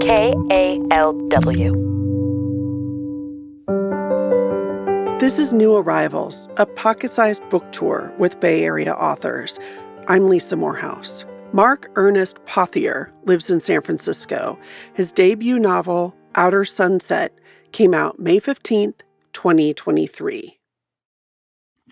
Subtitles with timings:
[0.00, 1.76] KALW.
[5.20, 9.60] This is New Arrivals, a pocket sized book tour with Bay Area authors.
[10.08, 11.26] I'm Lisa Morehouse.
[11.52, 14.58] Mark Ernest Pothier lives in San Francisco.
[14.94, 17.38] His debut novel, Outer Sunset,
[17.72, 19.02] came out May 15th,
[19.34, 20.58] 2023.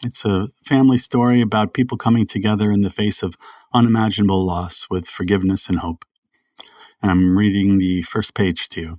[0.02, 3.36] It's a family story about people coming together in the face of
[3.74, 6.06] unimaginable loss with forgiveness and hope.
[7.02, 8.98] And I'm reading the first page to you.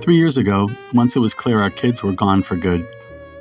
[0.00, 2.86] Three years ago, once it was clear our kids were gone for good,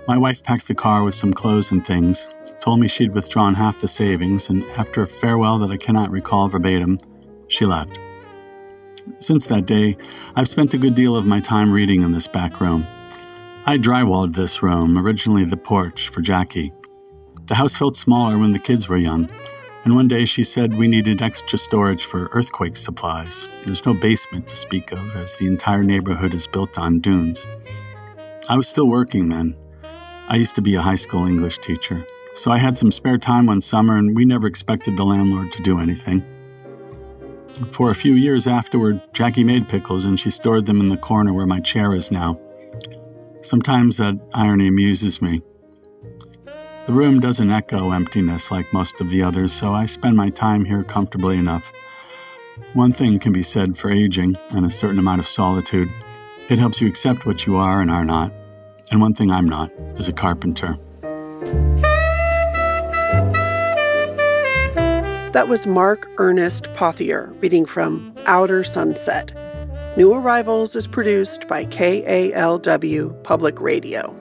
[0.08, 2.30] my wife packed the car with some clothes and things,
[2.62, 6.48] told me she'd withdrawn half the savings, and after a farewell that I cannot recall
[6.48, 7.00] verbatim,
[7.50, 8.00] she left.
[9.20, 9.98] Since that day,
[10.36, 12.88] I've spent a good deal of my time reading in this back room.
[13.66, 16.72] I drywalled this room, originally the porch, for Jackie.
[17.48, 19.30] The house felt smaller when the kids were young,
[19.88, 23.48] and one day she said we needed extra storage for earthquake supplies.
[23.64, 27.48] There's no basement to speak of, as the entire neighborhood is built on dunes.
[28.50, 29.56] I was still working then.
[30.28, 33.46] I used to be a high school English teacher, so I had some spare time
[33.46, 36.22] one summer, and we never expected the landlord to do anything.
[37.72, 41.32] For a few years afterward, Jackie made pickles and she stored them in the corner
[41.32, 42.38] where my chair is now.
[43.40, 45.42] Sometimes that irony amuses me.
[46.88, 50.64] The room doesn't echo emptiness like most of the others, so I spend my time
[50.64, 51.74] here comfortably enough.
[52.72, 55.90] One thing can be said for aging and a certain amount of solitude
[56.50, 58.32] it helps you accept what you are and are not.
[58.90, 60.78] And one thing I'm not is a carpenter.
[65.34, 69.34] That was Mark Ernest Pothier reading from Outer Sunset.
[69.98, 74.16] New Arrivals is produced by KALW Public Radio.